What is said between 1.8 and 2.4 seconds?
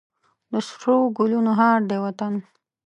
دی وطن.